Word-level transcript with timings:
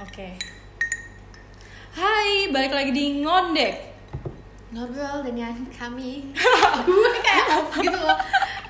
Oke. 0.00 0.32
Hai, 1.92 2.48
balik 2.48 2.72
lagi 2.72 2.92
di 2.96 3.20
Ngondek. 3.20 3.92
ngobrol 4.70 5.26
dengan 5.26 5.50
kami 5.66 6.30
gue 6.86 7.10
kayak 7.26 7.46
off 7.58 7.74
gitu 7.74 7.90
loh 7.90 8.14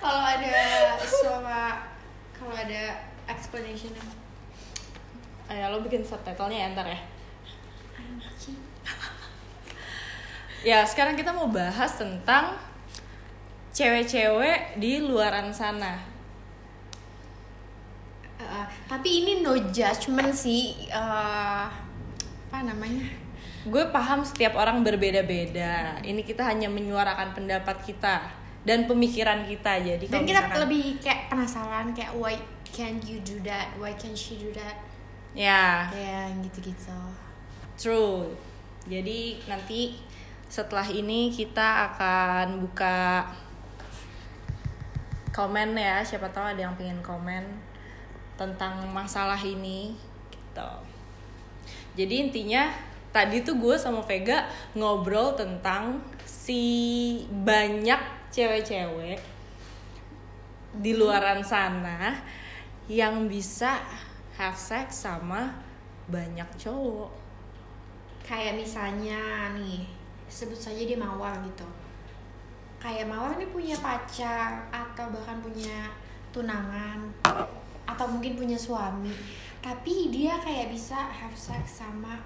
kalau 0.01 0.24
ada 0.24 0.56
suara 1.04 1.93
kalau 2.33 2.56
ada 2.56 3.04
explanation 3.29 3.93
Ayo, 5.53 5.69
lo 5.69 5.85
bikin 5.85 6.01
subtitlenya 6.01 6.56
ya 6.56 6.67
ntar 6.72 6.88
ya. 6.88 7.01
Ya, 10.60 10.78
sekarang 10.88 11.21
kita 11.21 11.37
mau 11.37 11.53
bahas 11.53 12.01
tentang 12.01 12.56
cewek-cewek 13.72 14.76
di 14.81 15.04
luaran 15.04 15.53
sana. 15.53 16.01
Tapi 18.89 19.09
ini 19.23 19.33
no 19.43 19.55
judgment 19.71 20.34
sih 20.34 20.91
uh, 20.91 21.70
apa 22.51 22.59
namanya 22.66 23.06
Gue 23.61 23.84
paham 23.92 24.24
setiap 24.24 24.56
orang 24.56 24.80
berbeda-beda. 24.80 26.01
Ini 26.01 26.24
kita 26.24 26.48
hanya 26.48 26.73
menyuarakan 26.73 27.37
pendapat 27.37 27.77
kita 27.84 28.25
dan 28.64 28.88
pemikiran 28.88 29.45
kita. 29.45 29.84
Jadi 29.84 30.09
dan 30.09 30.25
kita 30.25 30.48
misalkan- 30.48 30.61
lebih 30.64 30.84
kayak 30.97 31.28
penasaran 31.28 31.92
kayak 31.92 32.12
why 32.16 32.34
can't 32.70 33.05
you 33.05 33.20
do 33.20 33.37
that 33.45 33.69
why 33.77 33.92
can't 33.98 34.16
she 34.16 34.38
do 34.38 34.48
that 34.55 34.78
ya 35.34 35.87
kayak 35.91 36.39
gitu-gitu 36.47 36.97
True. 37.80 38.33
Jadi 38.89 39.41
nanti 39.48 39.97
setelah 40.50 40.84
ini 40.84 41.33
kita 41.33 41.92
akan 41.92 42.61
buka 42.64 43.25
komen 45.33 45.78
ya. 45.78 46.05
Siapa 46.05 46.28
tahu 46.28 46.45
ada 46.45 46.61
yang 46.69 46.75
pengen 46.77 47.00
komen 47.00 47.70
tentang 48.40 48.88
masalah 48.88 49.36
ini 49.36 49.92
gitu. 50.32 50.72
Jadi 51.92 52.14
intinya 52.24 52.72
tadi 53.12 53.44
tuh 53.44 53.60
gue 53.60 53.77
sama 53.77 54.00
Vega 54.00 54.48
ngobrol 54.72 55.36
tentang 55.36 56.00
si 56.24 57.20
banyak 57.28 58.00
cewek-cewek 58.32 59.20
di 60.80 60.97
luaran 60.97 61.44
sana 61.44 62.16
yang 62.88 63.28
bisa 63.28 63.77
have 64.41 64.56
sex 64.56 65.04
sama 65.04 65.52
banyak 66.08 66.47
cowok. 66.56 67.12
kayak 68.30 68.62
misalnya 68.62 69.50
nih 69.58 69.82
sebut 70.30 70.54
saja 70.54 70.86
dia 70.86 70.94
mawar 70.94 71.34
gitu 71.42 71.66
kayak 72.78 73.10
mawar 73.10 73.34
ini 73.34 73.50
punya 73.50 73.75
pacar 73.82 74.70
atau 74.70 75.10
bahkan 75.10 75.42
punya 75.42 75.91
tunangan 76.30 77.10
atau 78.01 78.17
mungkin 78.17 78.33
punya 78.33 78.56
suami 78.56 79.12
tapi 79.61 80.09
dia 80.09 80.41
kayak 80.41 80.73
bisa 80.73 80.97
have 80.97 81.37
sex 81.37 81.84
sama 81.84 82.17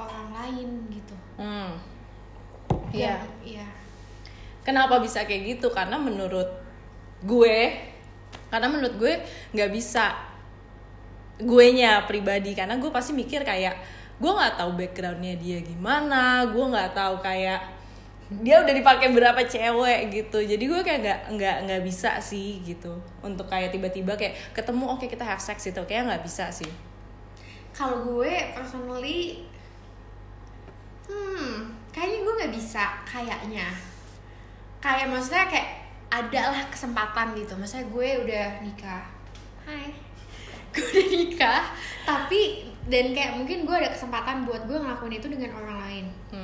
orang 0.00 0.32
lain 0.32 0.88
gitu 0.88 1.12
Hmm. 1.36 1.76
Iya, 2.88 3.20
Iya. 3.44 3.60
iya 3.60 3.68
Kenapa 4.64 4.96
bisa 4.96 5.28
kayak 5.28 5.60
gitu? 5.60 5.68
Karena 5.68 6.00
menurut 6.00 6.48
gue, 7.20 7.56
karena 8.48 8.64
menurut 8.72 8.96
gue 8.96 9.20
nggak 9.52 9.68
bisa 9.68 10.16
gue 11.36 11.66
nya 11.76 12.00
pribadi 12.08 12.56
karena 12.56 12.80
gue 12.80 12.88
pasti 12.88 13.12
mikir 13.12 13.44
kayak 13.44 13.76
gue 14.16 14.32
nggak 14.32 14.56
tahu 14.56 14.72
backgroundnya 14.80 15.36
dia 15.36 15.60
gimana, 15.60 16.48
gue 16.48 16.64
nggak 16.64 16.96
tahu 16.96 17.20
kayak 17.20 17.73
dia 18.32 18.56
udah 18.64 18.72
dipakai 18.72 19.12
berapa 19.12 19.44
cewek 19.44 20.00
gitu. 20.08 20.38
Jadi 20.40 20.64
gue 20.64 20.80
kayak 20.80 21.00
nggak 21.04 21.20
nggak 21.36 21.56
nggak 21.68 21.82
bisa 21.84 22.16
sih 22.24 22.64
gitu. 22.64 22.96
Untuk 23.20 23.44
kayak 23.48 23.68
tiba-tiba 23.68 24.16
kayak 24.16 24.56
ketemu 24.56 24.84
oke 24.96 25.04
kita 25.04 25.24
have 25.24 25.42
sex 25.42 25.60
gitu. 25.68 25.84
Kayak 25.84 26.08
nggak 26.08 26.22
bisa 26.24 26.48
sih. 26.48 26.70
Kalau 27.76 28.00
gue 28.06 28.32
personally 28.56 29.44
hmm 31.04 31.68
kayaknya 31.92 32.18
gue 32.24 32.34
nggak 32.40 32.54
bisa 32.56 32.84
kayaknya. 33.04 33.68
Kayak 34.80 35.12
maksudnya 35.12 35.44
kayak 35.48 35.70
ada 36.08 36.40
lah 36.56 36.62
kesempatan 36.72 37.36
gitu. 37.36 37.52
Maksudnya 37.60 37.86
gue 37.92 38.08
udah 38.24 38.46
nikah. 38.64 39.04
Hai. 39.68 39.88
Gue 40.74 40.82
udah 40.90 41.06
nikah 41.06 41.62
tapi 42.02 42.66
dan 42.90 43.16
kayak 43.16 43.38
mungkin 43.40 43.64
gue 43.64 43.76
ada 43.78 43.88
kesempatan 43.88 44.44
buat 44.44 44.68
gue 44.68 44.76
ngelakuin 44.76 45.16
itu 45.16 45.26
dengan 45.30 45.56
orang 45.56 45.78
lain. 45.86 46.04
Hmm. 46.34 46.43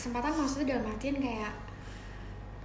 Kesempatan 0.00 0.32
maksudnya 0.32 0.80
dalam 0.80 0.88
artian 0.88 1.20
kayak 1.20 1.52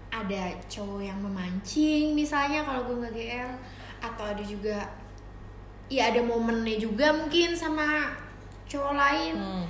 ada 0.07 0.55
cowok 0.71 1.03
yang 1.03 1.19
memancing 1.19 2.15
misalnya 2.15 2.63
kalau 2.63 2.87
gue 2.87 3.03
nggak 3.03 3.11
GL 3.11 3.51
atau 3.99 4.23
ada 4.31 4.39
juga 4.39 4.87
ya 5.91 6.15
ada 6.15 6.23
momennya 6.23 6.79
juga 6.79 7.11
mungkin 7.11 7.51
sama 7.51 8.15
cowok 8.71 8.95
lain. 8.95 9.35
Hmm. 9.35 9.67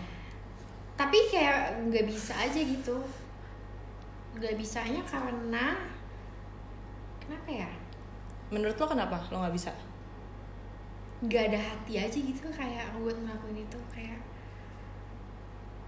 tapi 0.96 1.18
kayak 1.28 1.90
nggak 1.90 2.06
bisa 2.08 2.32
aja 2.38 2.56
gitu. 2.56 3.02
Nggak 4.38 4.56
bisanya 4.56 5.02
karena 5.04 5.76
kenapa 7.20 7.50
ya? 7.50 7.68
Menurut 8.48 8.78
lo 8.80 8.86
kenapa 8.88 9.20
lo 9.34 9.42
nggak 9.44 9.58
bisa? 9.58 9.74
Nggak 11.20 11.52
ada 11.52 11.60
hati 11.60 12.00
aja 12.00 12.16
gitu 12.16 12.48
kayak 12.48 12.96
buat 13.02 13.18
ngelakuin 13.18 13.66
itu 13.66 13.80
kayak 13.92 14.22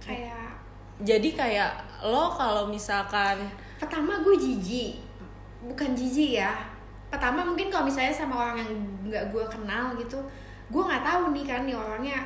kayak 0.04 0.67
jadi 1.00 1.30
kayak 1.32 1.72
lo 2.02 2.30
kalau 2.30 2.66
misalkan 2.66 3.38
pertama 3.78 4.18
gue 4.22 4.36
jijik 4.36 4.98
bukan 5.64 5.94
jijik 5.94 6.42
ya 6.42 6.54
pertama 7.08 7.42
mungkin 7.42 7.70
kalau 7.70 7.86
misalnya 7.86 8.12
sama 8.12 8.36
orang 8.36 8.58
yang 8.62 8.72
nggak 9.06 9.26
gue 9.30 9.44
kenal 9.48 9.94
gitu 9.96 10.18
gue 10.68 10.82
nggak 10.82 11.04
tahu 11.04 11.32
nih 11.32 11.46
kan 11.46 11.62
nih 11.64 11.78
orangnya 11.78 12.20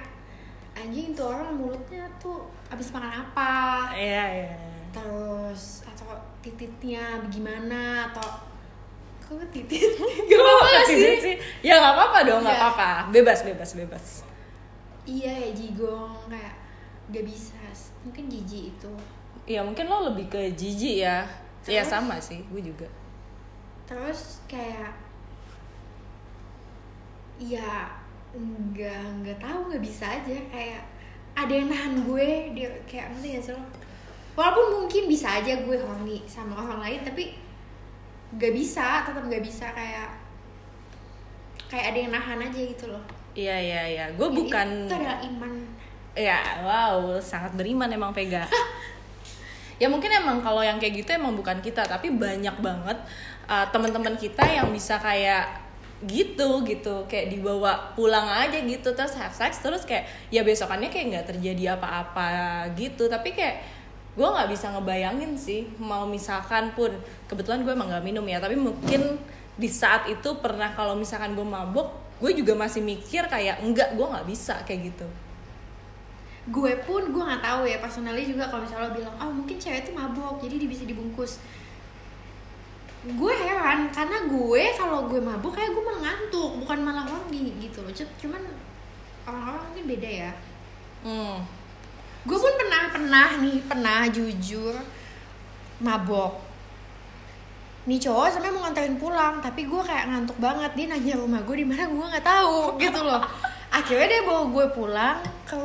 anjing 0.72 1.12
tuh 1.12 1.30
orang 1.30 1.52
mulutnya 1.52 2.08
tuh 2.18 2.48
abis 2.72 2.90
makan 2.90 3.12
apa 3.12 3.52
Iya, 3.92 4.24
iya. 4.48 4.52
terus 4.90 5.84
atau 5.84 6.16
tititnya 6.40 7.20
gimana 7.28 8.08
atau 8.10 8.24
kok 9.20 9.44
titit 9.52 9.96
Gak 10.32 10.40
apa-apa 10.40 10.80
sih. 10.88 11.36
Ya 11.62 11.76
gak 11.78 11.96
apa-apa 11.96 12.20
dong, 12.24 12.42
gak 12.44 12.52
Iya. 12.52 12.60
apa-apa. 12.68 12.90
Bebas, 13.12 13.40
bebas, 13.44 13.70
bebas. 13.76 14.06
iya 15.02 15.32
ya 15.34 15.50
jigong 15.52 16.14
kayak 16.28 16.56
gak 17.10 17.26
bisa 17.26 17.58
mungkin 18.06 18.30
jijik 18.30 18.70
itu 18.72 18.92
Ya 19.50 19.66
mungkin 19.66 19.90
lo 19.90 20.06
lebih 20.14 20.30
ke 20.30 20.54
jijik 20.54 21.02
ya. 21.02 21.26
Ya 21.66 21.82
Terus? 21.82 21.90
sama 21.90 22.16
sih, 22.22 22.46
gue 22.54 22.62
juga. 22.62 22.86
terus 23.90 24.40
kayak 24.48 24.94
ya 27.36 27.90
nggak 28.32 29.02
nggak 29.20 29.38
tahu 29.42 29.68
nggak 29.68 29.84
bisa 29.84 30.06
aja 30.08 30.32
kayak 30.48 30.80
ada 31.36 31.52
yang 31.52 31.68
nahan 31.68 32.06
gue 32.08 32.56
dia 32.56 32.70
kayak 32.88 33.12
ngerti 33.12 33.28
gak 33.36 33.44
sih 33.44 33.54
lo 33.58 33.62
walaupun 34.38 34.66
mungkin 34.80 35.04
bisa 35.12 35.42
aja 35.42 35.60
gue 35.60 35.76
horny 35.76 36.24
sama 36.24 36.56
orang 36.56 36.80
lain 36.80 37.00
tapi 37.04 37.36
nggak 38.32 38.54
bisa 38.56 39.04
tetap 39.04 39.24
nggak 39.28 39.44
bisa 39.44 39.66
kayak 39.76 40.08
kayak 41.68 41.86
ada 41.92 41.98
yang 42.00 42.12
nahan 42.16 42.40
aja 42.40 42.60
gitu 42.62 42.88
loh 42.88 43.04
Iya, 43.32 43.56
iya, 43.64 43.82
iya. 43.88 44.06
Gue 44.20 44.28
Ya, 44.28 44.36
bukan... 44.44 44.68
itu 44.84 44.92
adalah 44.92 45.24
iman 45.24 45.52
Ya, 46.12 46.60
wow, 46.68 47.16
sangat 47.24 47.56
beriman 47.56 47.88
emang 47.88 48.12
Vega. 48.12 48.44
ya 49.82 49.88
mungkin 49.88 50.12
emang 50.12 50.44
kalau 50.44 50.60
yang 50.60 50.76
kayak 50.76 51.04
gitu 51.04 51.16
emang 51.16 51.40
bukan 51.40 51.64
kita, 51.64 51.88
tapi 51.88 52.12
banyak 52.12 52.60
banget 52.60 53.00
uh, 53.48 53.64
teman-teman 53.72 54.20
kita 54.20 54.44
yang 54.44 54.68
bisa 54.76 55.00
kayak 55.00 55.48
gitu 56.04 56.68
gitu. 56.68 57.08
Kayak 57.08 57.32
dibawa 57.32 57.96
pulang 57.96 58.28
aja 58.28 58.60
gitu 58.60 58.92
terus 58.92 59.16
have 59.16 59.32
sex 59.32 59.64
terus 59.64 59.88
kayak 59.88 60.04
ya 60.28 60.44
besokannya 60.44 60.92
kayak 60.92 61.06
nggak 61.16 61.28
terjadi 61.32 61.80
apa-apa 61.80 62.68
gitu. 62.76 63.08
Tapi 63.08 63.32
kayak 63.32 63.64
gue 64.12 64.28
nggak 64.28 64.52
bisa 64.52 64.76
ngebayangin 64.76 65.40
sih 65.40 65.64
mau 65.80 66.04
misalkan 66.04 66.76
pun 66.76 66.92
kebetulan 67.32 67.64
gue 67.64 67.72
emang 67.72 67.88
nggak 67.88 68.04
minum 68.04 68.26
ya 68.28 68.44
tapi 68.44 68.60
mungkin 68.60 69.16
di 69.56 69.70
saat 69.72 70.12
itu 70.12 70.36
pernah 70.44 70.76
kalau 70.76 71.00
misalkan 71.00 71.32
gue 71.32 71.48
mabok 71.48 72.20
gue 72.20 72.36
juga 72.36 72.60
masih 72.60 72.84
mikir 72.84 73.24
kayak 73.32 73.64
enggak 73.64 73.96
gue 73.96 74.04
nggak 74.04 74.28
bisa 74.28 74.60
kayak 74.68 74.92
gitu 74.92 75.08
gue 76.50 76.74
pun 76.82 77.14
gue 77.14 77.22
nggak 77.22 77.44
tahu 77.46 77.70
ya 77.70 77.78
personally 77.78 78.26
juga 78.26 78.50
kalau 78.50 78.66
misalnya 78.66 78.90
lo 78.90 78.98
bilang 78.98 79.14
oh 79.22 79.30
mungkin 79.30 79.62
cewek 79.62 79.86
itu 79.86 79.92
mabok 79.94 80.42
jadi 80.42 80.58
dia 80.58 80.70
bisa 80.70 80.84
dibungkus. 80.90 81.38
Gue 83.06 83.34
heran 83.34 83.94
karena 83.94 84.26
gue 84.26 84.64
kalau 84.74 85.06
gue 85.06 85.22
mabuk 85.22 85.54
kayak 85.54 85.70
gue 85.70 85.84
malah 85.86 86.02
ngantuk 86.02 86.52
bukan 86.66 86.80
malah 86.82 87.06
horny 87.06 87.54
gitu 87.62 87.86
loh. 87.86 87.94
Cuman 87.94 88.42
orang-orang 89.30 89.62
mungkin 89.70 89.86
beda 89.86 90.10
ya. 90.10 90.32
Hmm. 91.02 91.42
gue 92.22 92.38
pun 92.38 92.54
pernah 92.54 92.94
pernah 92.94 93.28
nih 93.42 93.58
pernah 93.66 94.00
jujur 94.10 94.78
mabok. 95.82 96.42
Nih 97.90 97.98
cowok 97.98 98.38
sampai 98.38 98.54
mau 98.54 98.62
nganterin 98.66 99.02
pulang 99.02 99.42
tapi 99.42 99.66
gue 99.66 99.82
kayak 99.82 100.10
ngantuk 100.10 100.38
banget. 100.42 100.74
Dia 100.74 100.86
nanya 100.90 101.22
rumah 101.22 101.42
gue 101.42 101.56
di 101.62 101.66
mana 101.66 101.86
gue 101.90 102.06
nggak 102.18 102.26
tahu 102.26 102.78
gitu 102.82 103.02
loh. 103.02 103.22
Akhirnya 103.78 104.06
dia 104.10 104.22
bawa 104.26 104.46
gue 104.54 104.66
pulang 104.78 105.18
ke 105.46 105.58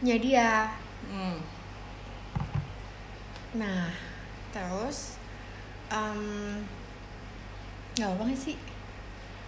rumahnya 0.00 0.16
dia. 0.16 0.50
Hmm. 1.10 1.36
nah 3.50 3.90
terus 4.54 5.18
em, 5.90 6.62
nggak 7.98 8.08
apa 8.08 8.22
nggak 8.24 8.40
sih? 8.40 8.56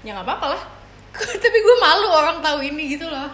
Ya 0.04 0.12
nggak 0.12 0.26
apa-apa 0.28 0.46
lah. 0.52 0.62
Tapi 1.42 1.58
gue 1.62 1.76
malu 1.80 2.08
orang 2.12 2.44
tahu 2.44 2.60
ini 2.60 2.98
gitu 2.98 3.08
loh. 3.08 3.30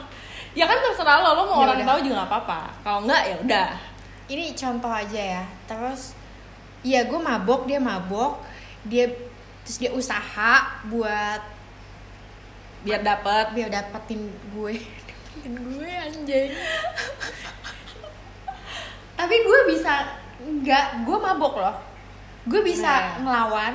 Ya 0.55 0.71
kan 0.71 0.79
terserah 0.79 1.25
lo 1.25 1.35
lo 1.35 1.43
mau 1.51 1.59
Ya 1.59 1.65
orang 1.67 1.79
udah. 1.83 1.89
tahu 1.91 1.99
juga 2.07 2.15
nggak 2.23 2.31
apa-apa. 2.31 2.61
Kalau 2.87 3.01
nggak 3.09 3.23
ya 3.27 3.37
udah. 3.43 3.69
Ini 4.29 4.45
contoh 4.55 4.93
aja 4.93 5.23
ya. 5.41 5.45
Terus 5.67 6.15
ya 6.87 7.03
gue 7.03 7.19
mabok 7.19 7.67
dia 7.67 7.81
mabok. 7.83 8.39
Dia 8.87 9.11
terus 9.67 9.79
dia 9.83 9.91
usaha 9.91 10.55
buat 10.87 11.41
biar 12.85 13.01
dapet. 13.03 13.57
Biar 13.57 13.73
dapetin 13.73 14.29
gue 14.55 14.79
dapetin 15.39 15.55
gue 15.55 15.87
anjay 15.87 16.47
tapi 19.19 19.35
gue 19.35 19.61
bisa 19.75 20.15
nggak 20.39 21.03
gue 21.03 21.19
mabok 21.19 21.59
loh. 21.59 21.77
Gue 22.47 22.63
bisa 22.63 22.87
Nah. 22.87 23.19
ngelawan 23.23 23.75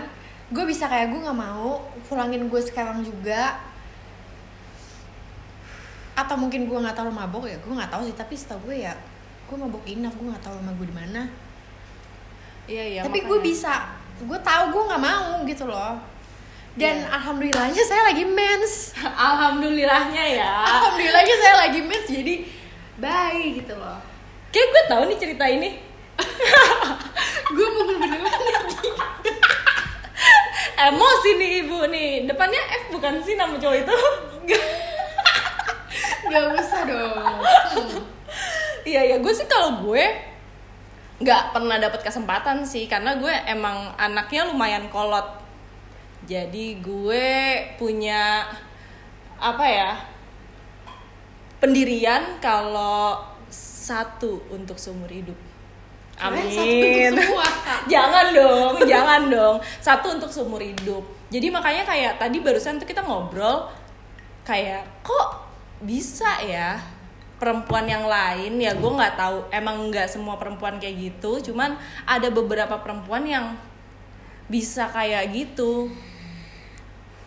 gue 0.55 0.63
bisa 0.63 0.87
kayak 0.87 1.11
gue 1.11 1.19
nggak 1.19 1.35
mau 1.35 1.83
pulangin 2.07 2.47
gue 2.47 2.61
sekarang 2.63 3.03
juga. 3.03 3.59
Atau 6.15 6.39
mungkin 6.39 6.63
gue 6.71 6.79
nggak 6.79 6.95
tahu 6.95 7.11
lo 7.11 7.13
mabok 7.15 7.43
ya 7.51 7.59
gue 7.59 7.73
nggak 7.75 7.91
tahu 7.91 8.07
sih. 8.07 8.15
Tapi 8.15 8.33
setahu 8.39 8.71
gue 8.71 8.87
ya 8.87 8.95
gue 9.51 9.57
mabok 9.59 9.83
enough 9.83 10.15
gue 10.15 10.31
nggak 10.31 10.43
tahu 10.47 10.55
rumah 10.63 10.73
gue 10.79 10.87
di 10.87 10.95
mana. 10.95 11.21
Iya 12.63 12.83
iya 12.87 13.01
tapi 13.03 13.19
gue 13.27 13.39
bisa 13.43 13.91
gue 14.23 14.39
tahu 14.39 14.63
gue 14.71 14.83
nggak 14.87 15.03
mau 15.03 15.43
gitu 15.43 15.67
loh 15.67 15.99
dan 16.73 17.05
Iya. 17.05 17.09
alhamdulillahnya 17.13 17.83
saya 17.85 18.01
lagi 18.09 18.25
mens. 18.25 18.97
Alhamdulillahnya 19.29 20.23
ya. 20.25 20.53
Alhamdulillahnya 20.65 21.35
saya 21.37 21.55
lagi 21.61 21.79
mens 21.85 22.07
jadi 22.09 22.35
bye 22.97 23.43
gitu 23.61 23.73
loh. 23.77 24.01
Kayak 24.49 24.67
gue 24.69 24.83
tahu 24.89 25.01
nih 25.09 25.17
cerita 25.17 25.45
ini. 25.49 25.69
Gue 27.57 27.67
mau 27.73 27.83
bener-bener 27.89 28.21
lagi 28.21 28.89
emosi 30.89 31.29
nih 31.37 31.51
ibu 31.65 31.79
nih. 31.89 32.11
Depannya 32.29 32.61
F 32.85 32.93
bukan 32.93 33.17
sih 33.21 33.33
nama 33.33 33.57
cowok 33.57 33.77
itu. 33.81 33.97
Nggak 36.29 36.45
usah 36.57 36.81
dong. 36.85 37.37
Iya 38.85 39.01
ya 39.13 39.17
gue 39.17 39.33
sih 39.33 39.45
kalau 39.49 39.81
gue 39.85 40.05
nggak 41.21 41.43
pernah 41.53 41.77
dapat 41.77 42.01
kesempatan 42.01 42.65
sih 42.65 42.85
karena 42.89 43.17
gue 43.17 43.33
emang 43.45 43.93
anaknya 43.97 44.49
lumayan 44.49 44.85
kolot 44.93 45.42
jadi 46.23 46.65
gue 46.79 47.27
punya 47.75 48.47
apa 49.39 49.65
ya 49.67 49.91
pendirian 51.59 52.39
kalau 52.39 53.19
satu 53.51 54.43
untuk 54.51 54.79
seumur 54.79 55.11
hidup 55.11 55.35
Amin. 56.21 56.45
satu 56.47 56.61
untuk 56.61 57.25
semua, 57.25 57.47
jangan 57.91 58.25
dong, 58.29 58.73
jangan 58.85 59.21
dong. 59.33 59.55
Satu 59.81 60.13
untuk 60.13 60.29
seumur 60.29 60.61
hidup. 60.61 61.01
Jadi 61.33 61.49
makanya 61.49 61.83
kayak 61.89 62.21
tadi 62.21 62.37
barusan 62.37 62.77
tuh 62.77 62.85
kita 62.85 63.01
ngobrol 63.01 63.65
kayak 64.45 64.85
kok 65.01 65.49
bisa 65.81 66.37
ya 66.45 66.77
perempuan 67.41 67.83
yang 67.89 68.07
lain 68.07 68.55
ya 68.55 68.71
gue 68.71 68.91
nggak 68.91 69.19
tahu 69.19 69.37
emang 69.51 69.91
nggak 69.91 70.07
semua 70.07 70.39
perempuan 70.39 70.79
kayak 70.79 71.11
gitu 71.11 71.51
cuman 71.51 71.75
ada 72.07 72.31
beberapa 72.31 72.79
perempuan 72.79 73.27
yang 73.27 73.55
bisa 74.47 74.87
kayak 74.91 75.31
gitu 75.31 75.91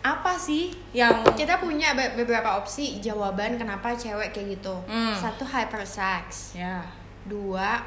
apa 0.07 0.39
sih 0.39 0.71
yang 0.95 1.19
kita 1.35 1.59
punya 1.59 1.91
be- 1.91 2.15
beberapa 2.15 2.55
opsi 2.55 3.03
jawaban 3.03 3.59
kenapa 3.59 3.91
cewek 3.91 4.31
kayak 4.31 4.55
gitu. 4.55 4.75
Hmm. 4.87 5.11
satu 5.11 5.43
hypersex. 5.43 6.55
Ya. 6.55 6.79
Dua 7.27 7.83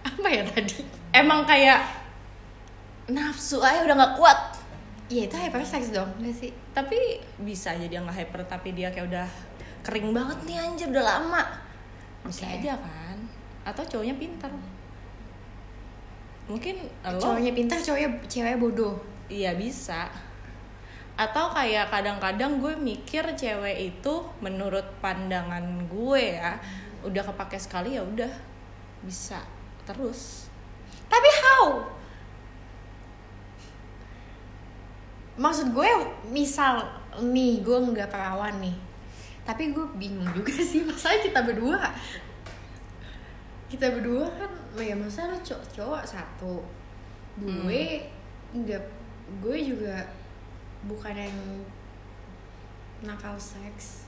apa 0.00 0.28
ya 0.30 0.40
tadi? 0.48 0.80
Emang 1.12 1.44
kayak 1.44 1.84
nafsu 3.12 3.60
aja 3.60 3.84
udah 3.84 3.96
nggak 3.96 4.14
kuat. 4.16 4.40
Ya 5.08 5.24
itu 5.24 5.36
hypersex 5.36 5.92
dong 5.92 6.08
nggak 6.20 6.32
sih? 6.32 6.50
Tapi 6.72 7.20
bisa 7.44 7.72
aja 7.76 7.84
dia 7.84 8.00
nggak 8.00 8.16
hyper 8.24 8.40
tapi 8.48 8.72
dia 8.76 8.88
kayak 8.88 9.08
udah 9.08 9.28
kering 9.84 10.12
banget 10.12 10.38
nih 10.44 10.56
anjir 10.60 10.88
udah 10.92 11.04
lama. 11.04 11.42
Bisa 12.24 12.44
Oke. 12.44 12.60
aja 12.60 12.76
kan? 12.76 13.18
Atau 13.64 13.84
cowoknya 13.84 14.16
pintar. 14.16 14.52
Mungkin 16.48 16.80
lo 17.04 17.20
cowoknya 17.20 17.52
pintar 17.52 17.76
cowoknya 17.80 18.10
cewek 18.28 18.56
bodoh. 18.56 18.96
Iya 19.28 19.56
bisa 19.56 20.08
atau 21.18 21.50
kayak 21.50 21.90
kadang-kadang 21.90 22.62
gue 22.62 22.78
mikir 22.78 23.26
cewek 23.34 23.90
itu 23.90 24.14
menurut 24.38 24.86
pandangan 25.02 25.90
gue 25.90 26.38
ya 26.38 26.54
udah 27.02 27.22
kepake 27.26 27.58
sekali 27.58 27.98
ya 27.98 28.06
udah 28.06 28.30
bisa 29.02 29.42
terus. 29.82 30.46
Tapi 31.10 31.28
how? 31.42 31.90
Maksud 35.38 35.74
gue 35.74 35.90
misal 36.30 36.86
nih 37.18 37.66
gue 37.66 37.78
nggak 37.90 38.10
perawan 38.14 38.62
nih 38.62 38.88
tapi 39.48 39.72
gue 39.72 39.86
bingung 39.96 40.28
juga 40.36 40.52
sih 40.70 40.84
masalah 40.84 41.24
kita 41.24 41.40
berdua. 41.40 41.88
Kita 43.72 43.88
berdua 43.96 44.28
kan 44.36 44.52
ya 44.76 44.92
masa 44.92 45.32
lo 45.32 45.40
cowok 45.40 45.64
cowok 45.72 46.02
satu. 46.04 46.60
Gue 47.40 48.04
nggak 48.52 48.84
gue 49.40 49.56
juga 49.64 50.04
bukan 50.86 51.14
yang 51.16 51.34
nakal 53.02 53.34
seks. 53.34 54.06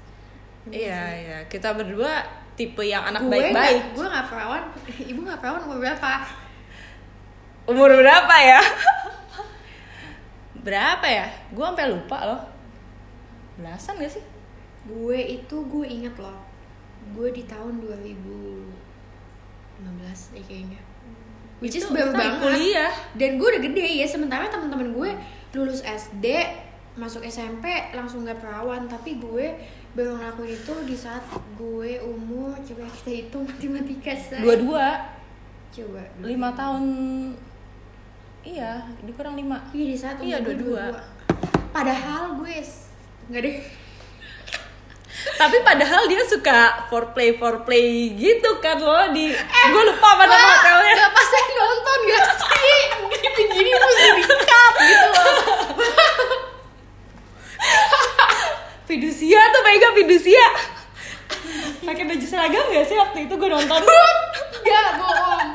Iya 0.69 1.01
iya. 1.17 1.39
Kita 1.49 1.73
berdua 1.75 2.21
tipe 2.55 2.85
yang 2.85 3.09
anak 3.09 3.25
gue 3.25 3.33
baik-baik. 3.33 3.97
gue 3.97 4.07
nggak 4.07 4.27
perawan. 4.29 4.63
Ibu 5.11 5.21
nggak 5.25 5.41
perawan 5.41 5.63
umur 5.67 5.79
berapa? 5.81 6.11
Umur 7.71 7.91
berapa 7.97 8.35
ya? 8.39 8.61
Berapa 10.61 11.07
ya? 11.09 11.27
Gue 11.57 11.65
sampai 11.65 11.89
lupa 11.89 12.21
loh. 12.29 12.43
Belasan 13.57 13.97
gak 13.97 14.13
sih? 14.13 14.25
Gue 14.85 15.41
itu 15.41 15.57
gue 15.57 15.87
inget 15.89 16.13
loh. 16.21 16.37
Gue 17.17 17.33
di 17.33 17.49
tahun 17.49 17.81
2015 17.81 20.37
deh 20.37 20.45
kayaknya. 20.45 20.81
Which 21.61 21.77
is 21.77 21.85
baru 21.89 22.13
banget. 22.13 22.41
kuliah. 22.41 22.93
dan 23.17 23.41
gue 23.41 23.49
udah 23.57 23.63
gede 23.65 24.05
ya. 24.05 24.07
Sementara 24.09 24.53
teman-teman 24.53 24.93
gue 24.93 25.11
lulus 25.53 25.83
SD 25.83 26.27
masuk 26.95 27.23
SMP 27.23 27.65
langsung 27.91 28.23
gak 28.23 28.39
perawan 28.39 28.85
tapi 28.85 29.17
gue 29.17 29.47
baru 29.91 30.15
ngelakuin 30.15 30.53
itu 30.53 30.75
di 30.85 30.95
saat 30.95 31.23
gue 31.55 31.99
umur 32.01 32.55
coba 32.57 32.87
kita 32.93 33.11
hitung 33.11 33.43
matematika 33.43 34.15
say. 34.15 34.39
dua-dua 34.39 35.11
coba 35.71 36.03
lima 36.21 36.51
tahun 36.53 36.85
iya 38.43 38.87
dikurang 39.03 39.35
lima 39.35 39.63
iya 39.71 39.87
di 39.87 39.97
saat 39.97 40.17
Iya, 40.19 40.43
umur 40.43 40.47
gue 40.47 40.57
dua-dua. 40.63 40.85
padahal 41.71 42.39
gue 42.39 42.55
nggak 43.31 43.43
deh 43.43 43.57
tapi 45.37 45.57
padahal 45.61 46.03
dia 46.07 46.23
suka 46.25 46.89
foreplay 46.89 47.37
foreplay 47.37 47.87
gitu 48.15 48.57
kan 48.59 48.79
lo 48.79 49.11
di 49.11 49.31
gue 49.33 49.83
lupa 49.85 50.09
Wah, 50.17 50.27
hotelnya 50.27 50.95
Gak 50.97 51.13
pas 51.13 51.27
saya 51.27 51.45
nonton 51.51 51.99
gak 52.09 52.25
sih? 52.41 52.81
Gini-gini 53.21 53.71
mesti 53.71 54.07
di-cut 54.17 54.75
gitu 54.81 55.09
loh 55.13 55.50
fidusia 58.91 59.39
tuh 59.55 59.63
Vega 59.63 59.89
fidusia 59.95 60.47
pakai 61.87 62.05
baju 62.11 62.27
seragam 62.27 62.67
gak 62.75 62.87
sih 62.91 62.99
waktu 62.99 63.31
itu 63.31 63.35
gue 63.39 63.49
nonton? 63.49 63.83
Gak, 64.67 64.91
bohong. 65.01 65.49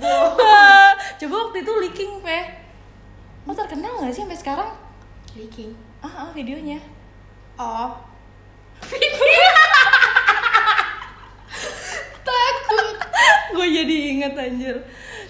Wah, 0.06 0.90
coba 1.20 1.34
waktu 1.46 1.58
itu 1.60 1.72
leaking 1.84 2.12
Ve 2.22 2.40
lo 3.46 3.52
terkenal 3.54 3.98
gak 4.02 4.14
sih 4.14 4.22
sampai 4.26 4.38
sekarang? 4.38 4.70
Leaking. 5.38 5.74
Ah, 6.02 6.26
ah 6.26 6.30
videonya. 6.34 6.82
Oh. 7.60 7.94
Takut. 12.26 12.96
Gue 13.54 13.66
jadi 13.70 13.96
inget 14.16 14.34
anjir. 14.34 14.76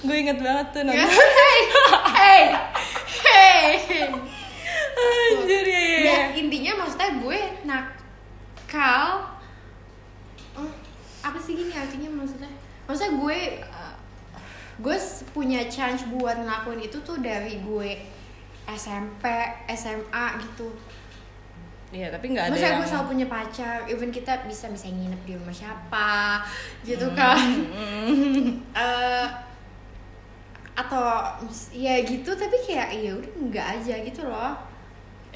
Gue 0.00 0.16
inget 0.16 0.38
banget 0.40 0.66
tuh 0.73 0.83
nonton. 0.85 1.11
Hey 1.11 1.61
Hey 2.16 2.45
Hey 3.21 4.36
anjir 5.06 5.64
ya, 5.66 5.80
ya, 5.80 5.98
Ya 5.98 6.02
ya. 6.02 6.18
intinya 6.34 6.72
maksudnya 6.84 7.10
gue 7.18 7.38
nakal. 7.64 9.04
Oh, 10.56 10.70
Apa 11.22 11.38
sih 11.40 11.58
gini 11.58 11.75
artinya 11.75 12.10
maksudnya? 12.12 12.50
Maksudnya 12.86 13.12
gue 13.18 13.38
uh, 13.66 13.94
Gue 14.76 14.96
punya 15.32 15.64
chance 15.72 16.04
buat 16.12 16.36
ngelakuin 16.36 16.84
itu 16.84 17.00
tuh 17.00 17.18
dari 17.25 17.58
gue 17.64 17.90
SMP, 18.66 19.25
SMA 19.72 20.26
gitu. 20.42 20.68
Iya 21.94 22.10
tapi 22.10 22.34
nggak 22.34 22.44
ada 22.44 22.52
Maksudnya 22.52 22.72
yang 22.75 22.82
gue 22.82 22.90
selalu 22.90 23.08
punya 23.08 23.26
pacar, 23.30 23.76
even 23.86 24.10
kita 24.10 24.42
bisa 24.44 24.66
bisa 24.68 24.90
nginep 24.90 25.22
di 25.22 25.32
rumah 25.38 25.54
siapa, 25.54 26.42
gitu 26.82 27.06
kan? 27.14 27.38
Eh, 28.76 29.26
atau 30.76 31.08
ya 31.72 31.96
gitu, 32.04 32.36
tapi 32.36 32.58
kayak 32.60 32.90
ya 32.92 33.16
udah 33.16 33.32
nggak 33.48 33.66
aja 33.80 33.94
gitu 34.04 34.28
loh, 34.28 34.52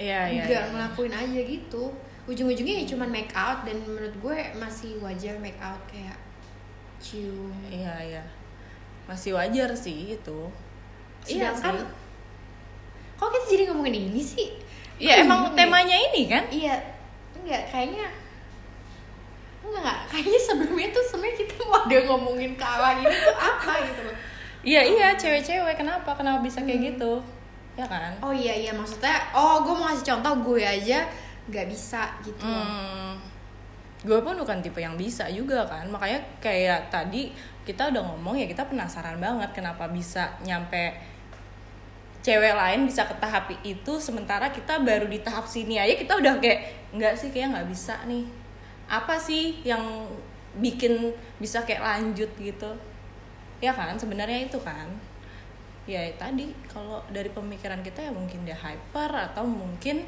Iya 0.00 0.20
iya. 0.32 0.44
nggak 0.48 0.64
iya. 0.64 0.72
ngelakuin 0.72 1.12
aja 1.12 1.40
gitu. 1.44 1.84
Ujung-ujungnya 2.24 2.80
ya 2.80 2.84
cuman 2.88 3.08
make 3.12 3.32
out 3.36 3.68
dan 3.68 3.76
menurut 3.84 4.14
gue 4.16 4.36
masih 4.56 4.96
wajar 5.04 5.36
make 5.36 5.60
out 5.60 5.80
kayak 5.84 6.16
cium. 6.96 7.52
Iya 7.68 7.94
iya. 8.00 8.24
Masih 9.04 9.36
wajar 9.36 9.68
sih 9.76 10.16
itu. 10.16 10.40
Iya 11.28 11.52
sih. 11.52 11.84
kok 13.20 13.28
kita 13.28 13.46
jadi 13.52 13.62
ngomongin 13.68 14.08
ini 14.08 14.24
sih? 14.24 14.48
ya 15.00 15.24
emang 15.24 15.56
temanya 15.56 15.96
ini 15.96 16.28
kan 16.28 16.44
iya 16.52 16.76
enggak 17.32 17.72
kayaknya 17.72 18.04
enggak 19.64 19.80
enggak 19.80 19.98
kayaknya 20.12 20.40
sebelumnya 20.44 20.88
tuh 20.92 21.04
sebenarnya 21.08 21.36
kita 21.40 21.54
mau 21.64 21.80
ada 21.88 21.98
ngomongin 22.04 22.52
ke 22.52 22.64
arah 22.64 23.00
ini 23.00 23.08
tuh 23.08 23.36
apa 23.40 23.72
gitu 23.88 24.00
loh 24.04 24.16
iya 24.60 24.80
iya 24.84 25.06
cewek-cewek 25.16 25.74
kenapa 25.80 26.12
kenapa 26.12 26.44
bisa 26.44 26.60
kayak 26.60 26.94
gitu 26.94 27.24
ya 27.78 27.86
kan? 27.86 28.12
Oh 28.22 28.34
iya 28.34 28.54
iya 28.56 28.72
maksudnya 28.74 29.30
oh 29.34 29.62
gue 29.62 29.74
mau 29.74 29.86
ngasih 29.90 30.06
contoh 30.14 30.32
gue 30.52 30.62
aja 30.62 31.06
nggak 31.50 31.66
bisa 31.70 32.14
gitu. 32.22 32.46
Hmm, 32.46 33.18
gue 34.02 34.18
pun 34.22 34.34
bukan 34.38 34.58
tipe 34.62 34.78
yang 34.82 34.94
bisa 34.94 35.26
juga 35.30 35.66
kan. 35.66 35.86
Makanya 35.90 36.20
kayak 36.42 36.90
tadi 36.92 37.30
kita 37.66 37.90
udah 37.90 38.02
ngomong 38.02 38.34
ya 38.38 38.46
kita 38.50 38.66
penasaran 38.66 39.20
banget 39.20 39.50
kenapa 39.54 39.86
bisa 39.90 40.34
nyampe 40.42 40.96
cewek 42.20 42.52
lain 42.52 42.84
bisa 42.84 43.08
ke 43.08 43.16
tahap 43.16 43.48
itu 43.64 43.92
sementara 43.96 44.52
kita 44.52 44.76
baru 44.84 45.08
di 45.08 45.24
tahap 45.24 45.48
sini 45.48 45.80
aja 45.80 45.96
kita 45.96 46.20
udah 46.20 46.36
kayak 46.36 46.92
nggak 46.92 47.14
sih 47.16 47.32
kayak 47.32 47.54
nggak 47.56 47.68
bisa 47.70 47.96
nih. 48.04 48.26
Apa 48.90 49.14
sih 49.16 49.62
yang 49.62 50.10
bikin 50.58 51.14
bisa 51.38 51.62
kayak 51.62 51.80
lanjut 51.80 52.28
gitu? 52.36 52.70
Ya 53.60 53.70
kan 53.70 53.94
sebenarnya 53.94 54.48
itu 54.50 54.58
kan 54.60 54.88
ya 55.88 56.04
tadi 56.20 56.52
kalau 56.68 57.00
dari 57.08 57.32
pemikiran 57.32 57.80
kita 57.80 58.08
ya 58.08 58.12
mungkin 58.12 58.44
dia 58.44 58.56
hyper 58.56 59.10
atau 59.10 59.48
mungkin 59.48 60.04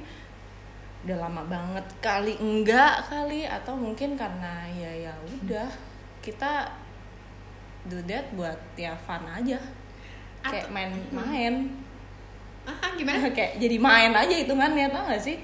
udah 1.02 1.18
lama 1.18 1.42
banget 1.50 1.86
kali 1.98 2.38
enggak 2.38 3.10
kali 3.10 3.42
atau 3.42 3.74
mungkin 3.74 4.14
karena 4.14 4.70
ya 4.70 5.10
ya 5.10 5.14
udah 5.42 5.66
kita 6.22 6.70
do 7.90 7.98
that 8.06 8.30
buat 8.38 8.58
ya 8.78 8.94
fun 8.94 9.26
aja. 9.26 9.58
Kayak 10.42 10.70
main-main 10.70 11.70
ah 12.62 12.94
gimana? 12.94 13.30
Kayak 13.36 13.58
jadi 13.58 13.76
main 13.78 14.14
aja 14.14 14.34
hitungannya 14.38 14.86
tau 14.90 15.10
gak 15.10 15.22
sih? 15.22 15.38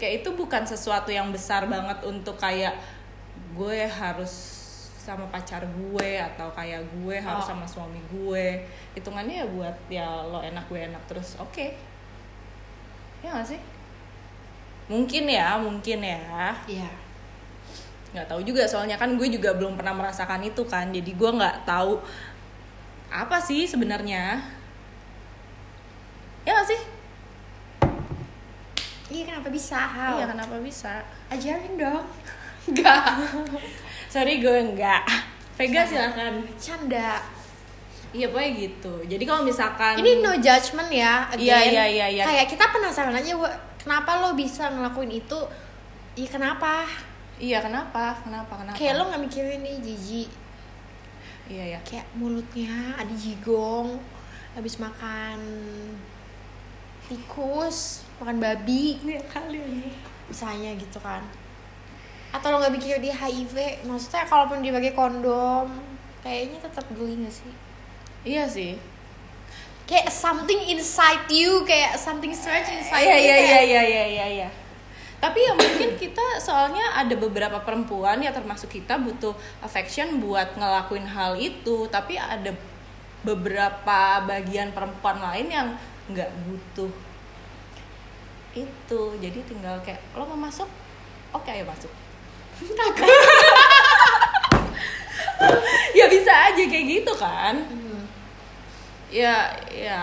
Kayak 0.00 0.24
itu 0.24 0.28
bukan 0.32 0.64
sesuatu 0.64 1.12
yang 1.12 1.28
besar 1.28 1.68
banget 1.68 2.00
untuk 2.08 2.40
kayak 2.40 2.76
gue 3.52 3.84
harus 3.88 4.53
sama 5.04 5.28
pacar 5.28 5.60
gue 5.60 6.10
atau 6.16 6.48
kayak 6.56 6.80
gue 6.96 7.16
harus 7.20 7.44
Oh. 7.44 7.52
sama 7.52 7.68
suami 7.68 8.00
gue. 8.08 8.64
Hitungannya 8.96 9.44
ya 9.44 9.46
buat 9.52 9.76
ya 9.92 10.08
lo 10.24 10.40
enak 10.40 10.64
gue 10.72 10.80
enak 10.88 11.02
terus 11.04 11.36
oke. 11.36 11.76
Ya 13.20 13.28
gak 13.36 13.44
sih? 13.52 13.60
Mungkin 14.88 15.28
ya 15.28 15.60
mungkin 15.60 16.00
ya. 16.00 16.56
Iya. 16.64 16.88
Nggak 18.16 18.26
tahu 18.32 18.40
juga 18.40 18.64
soalnya 18.64 18.96
kan 18.96 19.12
gue 19.20 19.28
juga 19.28 19.52
belum 19.52 19.76
pernah 19.76 19.92
merasakan 19.92 20.40
itu 20.48 20.64
kan. 20.64 20.88
Jadi 20.88 21.12
gue 21.12 21.30
nggak 21.36 21.68
tahu 21.68 22.00
apa 23.12 23.36
sih 23.36 23.68
sebenarnya. 23.68 24.40
Ya 26.44 26.52
gak 26.56 26.68
sih? 26.68 26.80
Iya 29.12 29.22
kenapa 29.30 29.48
bisa? 29.52 29.78
Hal? 29.78 30.16
iya 30.16 30.24
kenapa 30.28 30.56
bisa? 30.64 31.04
Ajarin 31.28 31.76
dong. 31.76 32.04
Enggak 32.68 33.20
sorry 34.14 34.38
gue 34.38 34.58
enggak. 34.62 35.02
Vega 35.58 35.82
silakan. 35.82 36.46
Canda. 36.54 37.18
Iya 38.14 38.30
pokoknya 38.30 38.50
gitu. 38.62 38.94
Jadi 39.10 39.24
kalau 39.26 39.42
misalkan 39.42 39.98
ini 39.98 40.22
no 40.22 40.38
judgment 40.38 40.86
ya 40.94 41.26
again. 41.34 41.50
Iya, 41.50 41.58
iya, 41.66 41.84
iya, 41.90 42.06
iya. 42.14 42.22
kayak 42.22 42.46
kita 42.46 42.70
penasaran 42.70 43.10
aja 43.10 43.34
kenapa 43.74 44.22
lo 44.22 44.38
bisa 44.38 44.70
ngelakuin 44.70 45.10
itu? 45.18 45.38
Iya 46.14 46.28
kenapa? 46.30 46.86
Iya 47.42 47.58
kenapa? 47.58 48.14
Kenapa 48.22 48.54
kenapa? 48.54 48.78
Kayak 48.78 49.02
lo 49.02 49.10
nggak 49.10 49.22
mikirin 49.26 49.66
nih 49.66 49.82
jijik 49.82 50.30
iya 51.44 51.76
ya 51.76 51.78
kayak 51.84 52.08
mulutnya 52.16 52.72
ada 52.96 53.12
jigong 53.12 54.00
habis 54.56 54.80
makan 54.80 55.36
tikus 57.10 58.06
makan 58.22 58.38
babi. 58.38 59.02
Ini 59.02 59.26
kali 59.26 59.58
ini. 59.58 59.90
Misalnya 60.30 60.72
gitu 60.78 61.02
kan 61.02 61.43
atau 62.34 62.50
lo 62.50 62.58
nggak 62.58 62.74
mikir 62.74 62.98
dia 62.98 63.14
HIV 63.14 63.86
maksudnya 63.86 64.26
kalaupun 64.26 64.58
dia 64.58 64.74
pakai 64.74 64.90
kondom 64.90 65.70
kayaknya 66.24 66.58
tetap 66.66 66.82
geli 66.96 67.20
gak 67.22 67.30
sih. 67.30 67.52
Iya 68.24 68.44
sih. 68.48 68.74
Kayak 69.84 70.10
something 70.10 70.58
inside 70.72 71.28
you 71.28 71.62
kayak 71.62 71.94
something 72.00 72.32
strange 72.32 72.66
inside 72.72 73.04
iya 73.04 73.16
you 73.20 73.28
iya 73.28 73.36
iya 73.38 73.60
iya 73.60 73.82
iya 73.84 74.04
iya 74.08 74.26
iya. 74.40 74.48
Tapi 75.20 75.44
ya 75.44 75.52
mungkin 75.54 75.94
kita 76.00 76.40
soalnya 76.40 76.96
ada 76.96 77.14
beberapa 77.14 77.60
perempuan 77.62 78.18
ya 78.24 78.32
termasuk 78.32 78.72
kita 78.72 78.96
butuh 78.98 79.36
affection 79.60 80.18
buat 80.18 80.56
ngelakuin 80.56 81.06
hal 81.06 81.36
itu. 81.36 81.86
Tapi 81.86 82.18
ada 82.18 82.50
beberapa 83.22 84.24
bagian 84.24 84.72
perempuan 84.74 85.20
lain 85.20 85.46
yang 85.52 85.68
nggak 86.10 86.32
butuh 86.48 86.90
itu. 88.56 89.02
Jadi 89.20 89.38
tinggal 89.44 89.76
kayak 89.84 90.00
lo 90.16 90.24
mau 90.24 90.48
masuk? 90.48 90.66
Oke 91.36 91.52
ayo 91.52 91.68
masuk 91.68 92.03
ya 95.98 96.06
bisa 96.10 96.32
aja 96.50 96.62
kayak 96.62 96.86
gitu 97.00 97.12
kan. 97.18 97.54
Hmm. 97.66 98.06
ya 99.14 99.46
ya 99.70 100.02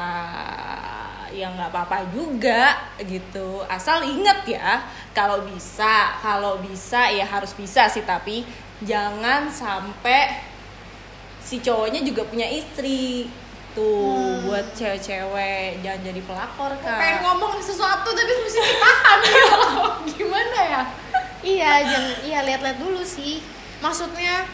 ya 1.31 1.48
nggak 1.51 1.72
apa-apa 1.72 2.08
juga 2.12 2.75
gitu. 3.03 3.63
Asal 3.67 4.03
inget 4.03 4.60
ya 4.60 4.84
kalau 5.15 5.43
bisa 5.48 6.15
kalau 6.20 6.60
bisa 6.60 7.08
ya 7.12 7.25
harus 7.27 7.55
bisa 7.55 7.88
sih 7.88 8.03
tapi 8.03 8.43
jangan 8.84 9.48
sampai 9.51 10.43
si 11.39 11.63
cowoknya 11.63 12.03
juga 12.03 12.27
punya 12.27 12.48
istri. 12.48 13.27
Tuh 13.72 14.43
buat 14.43 14.75
cewek-cewek 14.75 15.79
jangan 15.79 16.03
jadi 16.03 16.20
pelakor 16.27 16.75
Gue 16.75 16.91
pengen 16.91 17.24
ngomong 17.24 17.55
sesuatu 17.63 18.12
tapi 18.12 18.31
mesti 18.43 18.60
ditahan. 18.60 19.20
Ya 19.24 19.55
gimana 20.12 20.60
ya 20.67 20.84
iya 21.41 21.81
jangan 21.81 22.13
iya 22.24 22.39
lihat-lihat 22.45 22.77
dulu 22.77 23.01
sih. 23.01 23.41
Maksudnya 23.81 24.45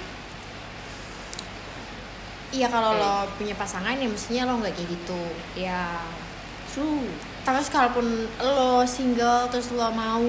iya 2.56 2.67
kalau 2.72 2.96
Oke. 2.96 3.01
lo 3.03 3.15
punya 3.36 3.56
pasangan 3.60 4.00
ya 4.00 4.08
mestinya 4.08 4.48
lo 4.48 4.63
nggak 4.63 4.74
kayak 4.75 4.89
gitu. 4.89 5.22
Ya 5.56 6.00
true. 6.72 7.03
Terus 7.44 7.67
kalaupun 7.72 8.08
lo 8.39 8.84
single 8.84 9.48
terus 9.51 9.72
lo 9.75 9.88
mau 9.91 10.24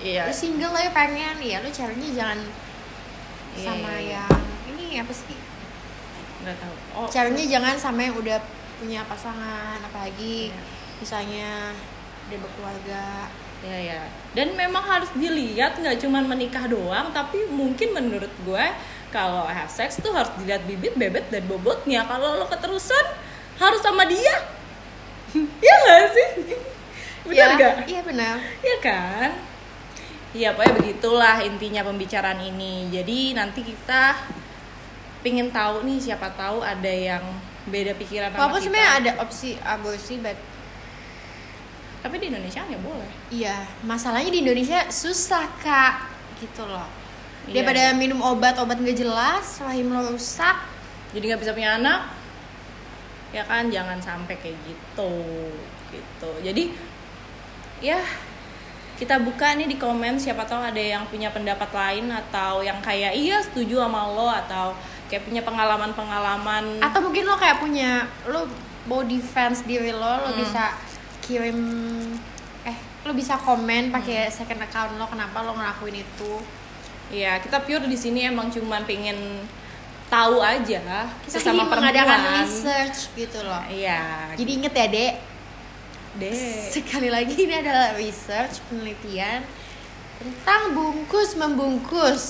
iya. 0.00 0.28
lo 0.28 0.32
single 0.32 0.72
lo 0.72 0.80
ya 0.80 0.92
pengen 0.92 1.36
ya 1.40 1.60
lo 1.64 1.68
caranya 1.72 2.08
jangan 2.12 2.40
Iya, 3.56 3.72
sama 3.72 3.88
iya, 3.96 4.20
iya. 4.20 4.24
yang 4.68 4.76
ini 4.76 5.00
apa 5.00 5.12
sih? 5.16 5.32
Nggak 6.44 6.56
tahu. 6.60 6.74
Oh 6.92 7.08
caranya 7.08 7.44
jangan 7.48 7.74
sama 7.80 8.04
yang 8.04 8.16
udah 8.20 8.36
punya 8.76 9.00
pasangan 9.08 9.80
apalagi 9.80 10.52
Iya. 10.52 10.60
misalnya 11.00 11.72
udah 12.28 12.38
berkeluarga 12.44 13.32
Ya 13.64 13.78
ya. 13.80 14.00
Dan 14.36 14.52
memang 14.52 14.84
harus 14.84 15.08
dilihat 15.16 15.80
nggak 15.80 15.96
cuman 16.04 16.28
menikah 16.28 16.68
doang, 16.68 17.08
tapi 17.10 17.48
mungkin 17.48 17.96
menurut 17.96 18.30
gue 18.44 18.64
kalau 19.08 19.48
have 19.48 19.72
sex 19.72 19.96
tuh 19.98 20.12
harus 20.12 20.28
dilihat 20.36 20.62
bibit, 20.68 20.92
bebet 20.94 21.24
dan 21.32 21.42
bobotnya. 21.48 22.04
Kalau 22.04 22.36
lo 22.36 22.46
keterusan 22.46 23.04
harus 23.56 23.80
sama 23.80 24.04
dia. 24.04 24.36
ya 25.66 25.74
nggak 25.82 26.04
sih? 26.12 26.28
Benar 27.26 27.34
Iya, 27.34 27.46
nggak? 27.58 27.74
iya 27.90 28.00
benar 28.06 28.36
Iya 28.62 28.76
kan? 28.78 29.30
Iya, 30.30 30.54
pokoknya 30.54 30.74
begitulah 30.78 31.36
intinya 31.42 31.82
pembicaraan 31.82 32.38
ini. 32.38 32.86
Jadi 32.92 33.34
nanti 33.34 33.64
kita 33.64 34.14
pingin 35.24 35.50
tahu 35.50 35.82
nih 35.82 35.98
siapa 35.98 36.28
tahu 36.36 36.62
ada 36.62 36.86
yang 36.86 37.24
beda 37.66 37.96
pikiran 37.98 38.30
sama 38.30 38.46
Walaupun 38.46 38.60
kita. 38.62 38.66
sebenarnya 38.70 38.92
ada 38.94 39.10
opsi 39.18 39.50
aborsi, 39.58 40.14
but 40.22 40.38
Tapi 42.06 42.22
di 42.22 42.26
Indonesia 42.30 42.62
nggak 42.62 42.82
boleh. 42.86 43.10
iya 43.34 43.66
masalahnya 43.82 44.30
di 44.30 44.46
Indonesia 44.46 44.86
susah 44.86 45.50
kak, 45.58 46.06
gitu 46.38 46.62
loh. 46.62 46.86
Iya. 47.50 47.66
Daripada 47.66 47.82
minum 47.98 48.22
obat-obat 48.22 48.78
nggak 48.78 48.94
jelas, 48.94 49.58
rahim 49.58 49.90
lo 49.90 50.14
rusak. 50.14 50.54
jadi 51.10 51.34
nggak 51.34 51.42
bisa 51.42 51.52
punya 51.56 51.82
anak 51.82 52.00
ya 53.32 53.42
kan 53.42 53.66
jangan 53.72 53.98
sampai 53.98 54.36
kayak 54.38 54.54
gitu 54.68 55.12
gitu 55.90 56.30
jadi 56.44 56.72
ya 57.80 58.00
kita 58.96 59.20
buka 59.20 59.52
nih 59.56 59.68
di 59.68 59.76
komen 59.76 60.16
siapa 60.16 60.44
tahu 60.48 60.60
ada 60.60 60.80
yang 60.80 61.04
punya 61.08 61.28
pendapat 61.28 61.68
lain 61.68 62.08
atau 62.08 62.64
yang 62.64 62.80
kayak 62.80 63.12
iya 63.12 63.40
setuju 63.44 63.84
sama 63.84 64.08
lo 64.08 64.28
atau 64.28 64.72
kayak 65.08 65.24
punya 65.28 65.42
pengalaman-pengalaman 65.44 66.80
Atau 66.80 67.04
mungkin 67.04 67.28
lo 67.28 67.36
kayak 67.36 67.60
punya 67.60 68.08
lo 68.28 68.48
mau 68.86 69.02
defense 69.04 69.66
diri 69.66 69.90
lo, 69.92 70.12
lo 70.24 70.30
Hmm. 70.32 70.40
bisa 70.40 70.72
kirim 71.26 71.58
eh 72.62 72.76
lo 73.02 73.12
bisa 73.12 73.34
komen 73.36 73.90
pakai 73.90 74.30
second 74.30 74.62
account 74.62 74.94
lo 74.94 75.06
kenapa 75.06 75.42
lo 75.42 75.52
ngelakuin 75.52 75.98
itu. 75.98 76.32
Iya, 77.06 77.38
kita 77.38 77.62
pure 77.62 77.86
di 77.86 77.94
sini 77.94 78.26
emang 78.26 78.50
cuman 78.50 78.82
pengen 78.82 79.46
tahu 80.06 80.38
aja 80.38 81.06
Kita 81.22 81.38
sesama 81.38 81.62
ingin 81.62 81.70
mengadakan 81.70 82.18
perempuan. 82.18 82.42
research 82.42 82.98
gitu 83.14 83.38
loh. 83.42 83.62
Iya, 83.66 84.34
Jadi 84.34 84.50
inget 84.52 84.74
ya 84.74 84.86
dek, 84.86 85.14
deh. 86.16 86.34
sekali 86.70 87.06
lagi 87.06 87.34
ini 87.36 87.54
adalah 87.56 87.94
research 87.94 88.58
penelitian 88.66 89.42
tentang 90.18 90.74
bungkus 90.74 91.38
membungkus. 91.38 92.24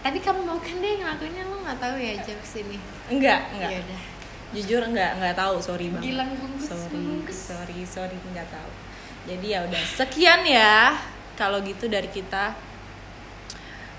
Tadi 0.00 0.16
kamu 0.16 0.40
mau 0.46 0.56
kan 0.56 0.76
deh 0.78 0.94
ngelakuinnya 0.96 1.44
lo 1.44 1.56
nggak 1.60 1.76
tahu 1.76 1.96
ya 2.00 2.14
jokes 2.22 2.52
ini. 2.56 2.78
Enggak, 3.12 3.52
enggak. 3.52 3.68
Ya 3.68 3.78
udah. 3.84 4.02
Jujur 4.50 4.82
nggak 4.82 5.18
nggak 5.18 5.34
tahu. 5.34 5.56
Sorry 5.58 5.88
banget. 5.88 6.04
Gilang 6.08 6.30
bungkus 6.34 6.66
sorry 6.66 6.96
bungkus. 6.96 7.38
sorry 7.46 7.78
sorry 7.84 8.16
nggak 8.28 8.48
tahu. 8.48 8.70
Jadi 9.26 9.46
ya 9.48 9.60
udah 9.62 9.82
sekian 9.94 10.40
ya 10.42 10.96
kalau 11.34 11.60
gitu 11.60 11.86
dari 11.86 12.08
kita. 12.08 12.54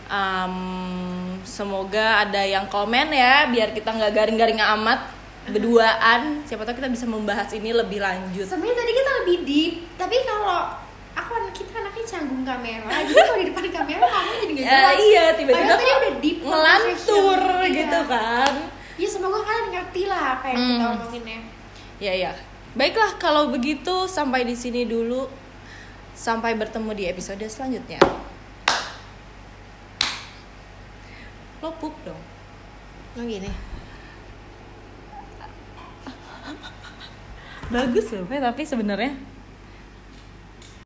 Am, 0.09 0.55
semoga 1.45 2.25
ada 2.25 2.41
yang 2.41 2.65
komen 2.65 3.13
ya 3.13 3.45
biar 3.45 3.69
kita 3.71 3.93
nggak 3.93 4.09
garing-garing 4.11 4.57
amat 4.57 5.05
berduaan. 5.45 6.41
Siapa 6.43 6.65
tahu 6.65 6.75
kita 6.75 6.89
bisa 6.89 7.05
membahas 7.05 7.53
ini 7.53 7.69
lebih 7.69 8.01
lanjut. 8.01 8.41
Sebenarnya 8.43 8.73
tadi 8.75 8.91
kita 8.91 9.11
lebih 9.21 9.37
deep 9.45 9.73
tapi 9.95 10.17
kalau 10.25 10.73
aku 11.13 11.31
anak 11.35 11.53
kita 11.53 11.71
anaknya 11.75 12.05
canggung 12.07 12.41
kamera 12.41 12.89
jadi 13.05 13.21
kalau 13.21 13.37
di 13.37 13.45
depan 13.45 13.63
kamera 13.67 14.05
kamu 14.07 14.31
jadi 14.39 14.51
nggak 14.51 14.63
Ya, 14.63 14.71
jelas. 14.71 14.97
iya 15.03 15.25
tiba-tiba 15.35 15.73
tadi 15.75 15.91
udah 15.91 16.13
deep 16.17 16.37
ngelantur 16.41 17.39
gitu 17.67 17.99
Iya. 17.99 18.07
kan 18.07 18.53
ya 18.99 19.07
semoga 19.07 19.39
kalian 19.41 19.67
ngerti 19.71 20.03
lah 20.05 20.35
apa 20.35 20.51
yang 20.51 20.59
kita 20.59 20.83
Hmm. 20.83 20.95
omongin 20.99 21.23
ya. 21.23 21.39
Ya 21.99 22.13
ya. 22.27 22.31
Baiklah 22.75 23.15
kalau 23.15 23.47
begitu 23.49 24.05
sampai 24.05 24.43
di 24.43 24.53
sini 24.53 24.83
dulu. 24.83 25.31
Sampai 26.11 26.51
bertemu 26.53 26.91
di 26.91 27.03
episode 27.07 27.39
selanjutnya. 27.47 27.95
Lo 31.63 31.71
pup 31.79 31.95
dong. 32.03 32.19
Oh 33.15 33.23
gini. 33.23 33.47
Bagus 37.69 38.09
loh 38.11 38.25
tapi 38.25 38.65
sebenarnya 38.65 39.13